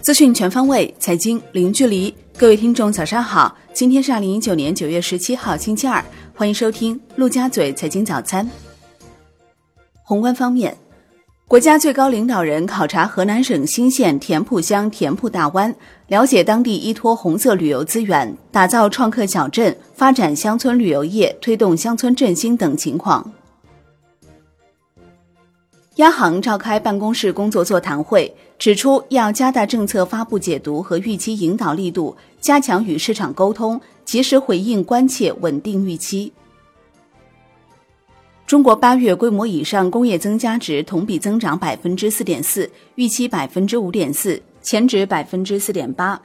[0.00, 2.14] 资讯全方位，财经零距离。
[2.36, 3.56] 各位听众，早上好！
[3.72, 6.04] 今天是二零一九年九月十七号，星期二，
[6.34, 8.48] 欢迎收听陆家嘴财经早餐。
[10.02, 10.76] 宏观方面，
[11.48, 15.74] 国家最高领导人考察河南省新县田铺乡田铺大湾，
[16.08, 23.32] 了解当地依托红色旅游资源，打造创客小镇，发展乡村旅游业，推动乡村振兴等情况。
[25.96, 36.32] 央行召开办公室工作座谈会，指出要加大政策发布解读和预期引导力度，加强与市场沟通，及时回应关切，稳定预期。
[38.44, 46.20] 中国八月规模以上工业增加值同比增长百分之四点四，预期百分之五点四，前值百分之四点八。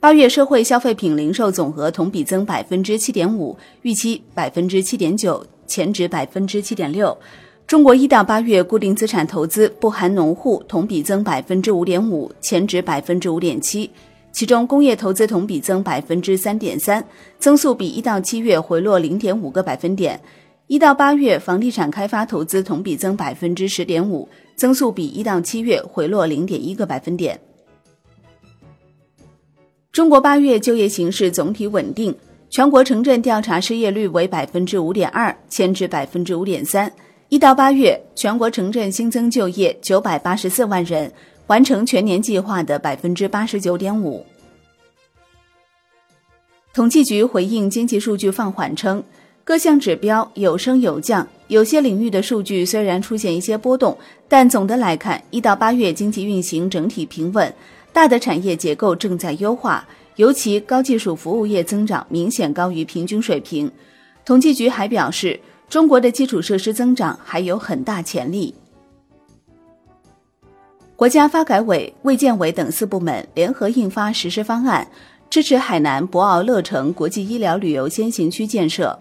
[0.00, 7.16] 八月社会消费品零售总额同比增百分之七点五，预期百分之七点九，前值百分之七点六。
[7.72, 13.90] 中国一到八月固定资产投资（不含农户）同比增百分之五点五，前值百分之五点七。
[14.30, 17.02] 其中，工业投资同比增百分之三点三，
[17.38, 20.20] 增速比一到七月回落零点五个百分点。
[20.66, 27.40] 一到八月房地产开发投资同比增百分之十点五，增速比一到七月回落零点一个百分点。
[29.90, 32.14] 中国八月就业形势总体稳定，
[32.50, 36.92] 全国城镇调查失业率为百分之五点二，前值百分之五点三。
[37.32, 41.10] 一到八月，全国城镇新增就业九百八十四万人，
[41.46, 44.22] 完成全年计划的百分之八十九点五。
[46.74, 49.02] 统计局回应经济数据放缓称，
[49.44, 53.96] 各项指标有升有降，有些领域的数据虽然出现一些波动，
[54.28, 57.50] 但总的来看，一到八月经济运行整体平稳，
[57.94, 63.72] 大的产业结构正在优化，尤其高技术服务业增长明显高于平均水平。
[64.22, 65.40] 统计局还表示。
[65.72, 68.54] 中国的基础设施增长还有很大潜力。
[70.94, 74.86] 国家发改委、卫健委等四部门联合印发实施方案，
[75.30, 78.98] 支持海南博鳌乐城国际医疗旅游先行区建设。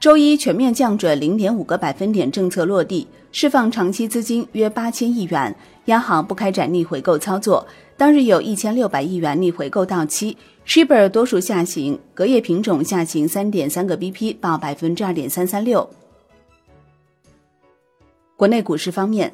[0.00, 7.66] 周一全面降准零点五个百分点政策落地，释放长期资金约八千亿元，央行不开展逆回购操作。
[7.98, 10.36] 当日有一千六百亿元逆回购到期
[10.66, 15.88] ，Shibor 多数下行，隔夜品种下行三点三个 BP，报百分之二点三三六。
[18.36, 19.32] 国内股市方面，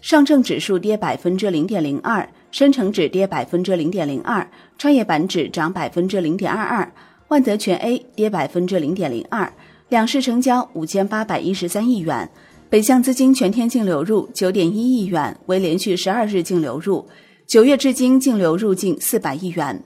[0.00, 6.92] 上证指数跌百分之零点零二，深成指跌百分之零点零二，创业板指涨百分之零点二二，
[7.28, 9.52] 万德全 A 跌百分之零点零二，
[9.90, 12.30] 两市成交五千八百一十三亿元，
[12.70, 17.06] 北向资金全天净流入九点一亿元，为连续十二日净流入。
[17.46, 19.82] 九月至今净流入近四百亿元。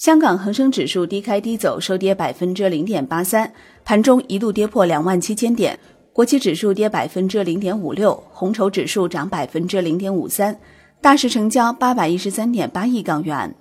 [0.00, 3.52] 香港恒生指数低开低走，收跌百分之零点八三，
[3.84, 5.78] 盘中一度跌破两万七千点。
[6.14, 10.58] 国企指数跌百分之零点五六，红筹指数涨百分之零点五三，
[11.02, 13.54] 大市成交八百一十三点八亿港元。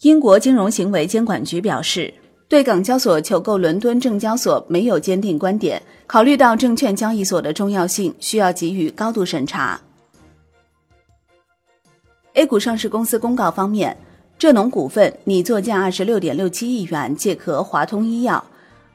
[0.00, 2.12] 英国金融行为监管局表示。
[2.48, 9.78] 对港交所求购伦敦证交所没有坚定观点，考虑到证券交易所的重要性，需要给予高度审查。
[12.38, 13.96] A 股上市公司公告方面，
[14.38, 18.40] 浙农股份拟作价二十六点六七亿元借壳华通医药；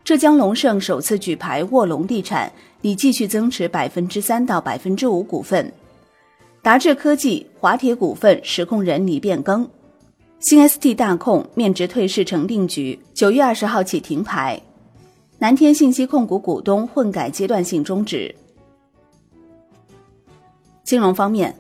[0.02, 2.50] 浙江龙盛首次举牌卧龙地产
[2.80, 5.66] 拟继续增持百分之三到百分之五股份；
[6.62, 9.70] 达智科技、华铁股份实控人拟变更。
[10.40, 14.58] 新 ST 大控面值退市成定局，九月二十号起停牌。
[15.38, 18.34] 南天信息控股股东混改阶段性终止。
[20.86, 21.54] 金融方面，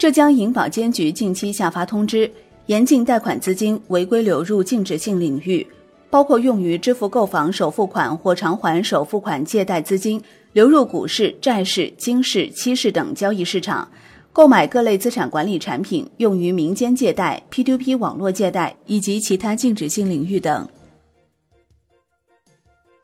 [0.00, 2.32] 浙江银保监局近期下发通知，
[2.64, 5.66] 严禁贷款资金违规流入禁止性领域，
[6.08, 10.18] 包括用于支付购房首付款或偿还首付款借贷资金
[10.54, 13.86] 流入股市、债市、金市、期市等交易市场。
[14.32, 20.66] 购买各类资产管理产品，用于民间借贷、P2P 网络借贷以及其他禁止性领域等。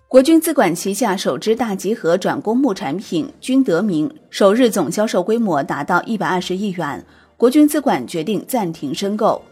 [0.08, 7.04] 国军资管旗下首支大集合转公募产品“军德明”首日总销售规模达到一百二十亿元，
[7.36, 9.42] 国军资管决定暂停申购。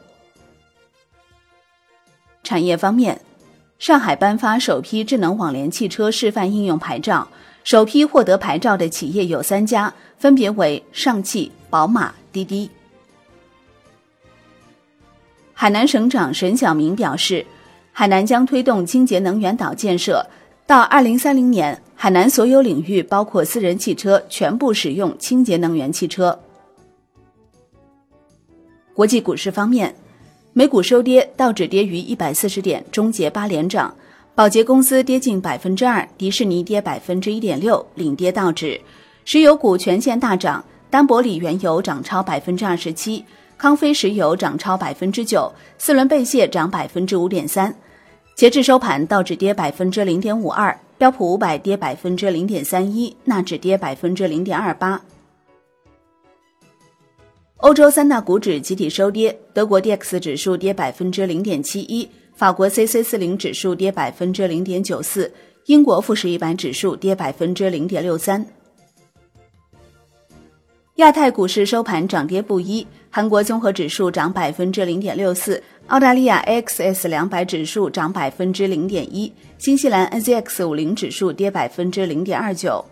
[2.45, 3.21] 产业方面，
[3.81, 7.27] 上海颁发首批智能网联汽车示范应用牌照，
[7.65, 11.51] 首批获得牌照的企业有三家，分别为上汽。
[11.69, 12.71] 宝马、滴滴。
[15.53, 17.45] 海南省长沈晓明表示，
[17.91, 20.25] 海南将推动清洁能源岛建设，
[20.67, 26.39] 到二零三零年，海南所有领域，包括私人汽车，全部使用清洁能源汽车。
[28.95, 29.95] 国际股市方面，
[30.55, 33.95] 美股收跌，道指跌于一百四十点，终结八连涨；
[34.35, 38.81] 宝洁公司跌近百分之二，迪士尼跌百分之一点六，领跌道指。
[39.27, 43.23] 石油股全线大涨，丹伯里原油涨超百分之二十七，
[43.59, 47.77] 康菲石油涨超百分之九，四轮贝谢涨百分之五点三。
[48.35, 55.01] 截至收盘，道指跌百分之零点五二，标普五百跌百分之零点三一，纳指跌百分之零点二八。
[57.59, 65.33] 欧洲三大股指集体收跌，德国 D X 指数跌百分之零点七一，法国 C C 四零指数跌百分之零点九四，
[65.67, 68.45] 英国富时一百指数跌百分之零点六三。
[70.97, 82.85] 亚太股市收盘涨跌不一，韩国综合指数涨百分之零点六四，澳大利亚 A X S 两百指数涨百分之零点一，新西兰 N Z X 五零指数跌百分之零点二九。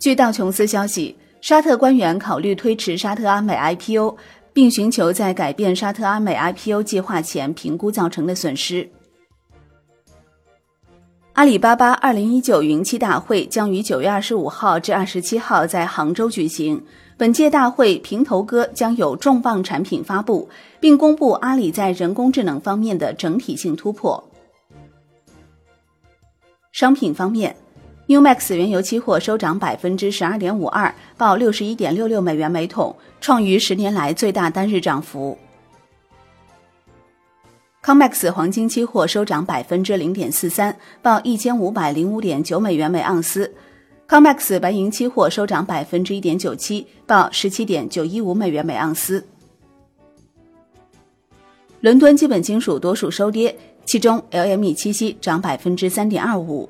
[0.00, 1.16] 据道琼斯消息。
[1.42, 4.16] 沙特官员考虑推迟沙特阿美 IPO，
[4.52, 8.88] 并寻求在改变沙特阿美 IPO 计划前评估造成的损失。
[11.36, 16.82] 阿里巴巴二零一九云栖大会将于九月二十五号至二十七号在杭州举行。
[17.18, 20.48] 本届大会，平头哥将有重磅产品发布，
[20.80, 24.30] 并公布阿里在人工智能方面的整体性突破。
[26.72, 27.54] 商品方面。
[28.06, 35.36] New Max 原油期货收涨百分之十二点五二，报六十一点六六美元每桶，创于十年来最大单日涨幅。
[37.86, 43.54] Comex 黄金期货收涨百分之零点四三，报一千五百零五点九美元每盎司。
[44.08, 49.24] Comex 白银期货收涨百分之一点九七，报十七点九一五美元每盎司。
[51.78, 56.68] 伦敦基本金属多数收跌，其中 LME 七锡涨百分之三点二五。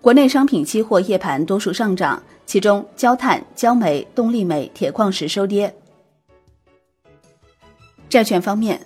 [0.00, 5.72] 国内商品期货夜盘多数上涨，其中焦炭、焦煤、动力煤、铁矿石收跌。
[8.08, 8.80] 债券方面，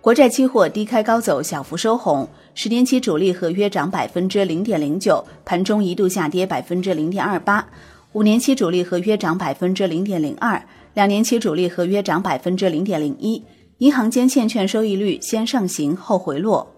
[0.00, 7.64] 国债期货低开高走，小幅收红，十年期主力合约涨百分之零点零九，盘中一度下跌百分之零点二八；
[8.12, 10.62] 五年期主力合约涨百分之零点零二，
[10.94, 13.42] 两年期主力合约涨百分之零点零一。
[13.78, 16.74] 银行间现券收益率先上行后回落。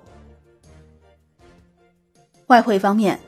[2.47, 3.19] 外汇方面。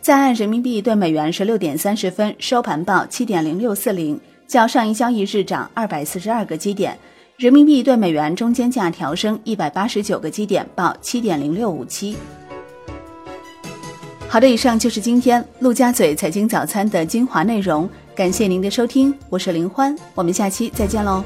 [0.00, 6.96] 在岸人民币兑美元十六点三十分收盘报七点零六四零，较上一交易日涨二百四十二个基点。
[7.36, 12.16] 人民币对美元中间价调升一百八十九个基点，报七点零六五七。
[14.26, 21.22] 好的，以上就是今天陆家嘴财经早餐的精华内容，感谢您的收听，我是林欢，我们下期再见喽。